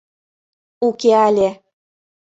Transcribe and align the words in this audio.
Уке 0.87 1.09
але... 1.25 1.49